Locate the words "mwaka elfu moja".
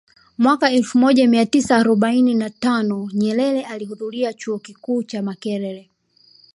0.37-1.27